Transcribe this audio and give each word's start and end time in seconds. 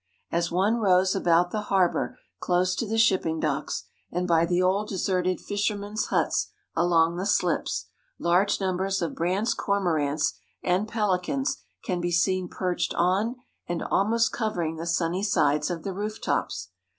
As 0.31 0.51
one 0.51 0.77
rows 0.77 1.13
about 1.13 1.51
the 1.51 1.61
harbor 1.69 2.17
close 2.39 2.73
to 2.73 2.87
the 2.87 2.97
shipping 2.97 3.39
docks 3.39 3.83
and 4.11 4.27
by 4.27 4.47
the 4.47 4.59
old 4.59 4.87
deserted 4.89 5.39
fishermen's 5.39 6.05
huts 6.07 6.49
along 6.75 7.17
the 7.17 7.25
slips, 7.27 7.85
large 8.17 8.59
numbers 8.59 9.03
of 9.03 9.13
Brandt's 9.13 9.53
Cormorants 9.53 10.33
and 10.63 10.87
pelicans 10.87 11.57
can 11.83 12.01
be 12.01 12.09
seen 12.09 12.47
perched 12.47 12.95
on 12.95 13.35
and 13.67 13.83
almost 13.83 14.31
covering 14.33 14.77
the 14.77 14.87
sunny 14.87 15.21
sides 15.21 15.69
of 15.69 15.83
the 15.83 15.93
roof 15.93 16.19
tops. 16.19 16.69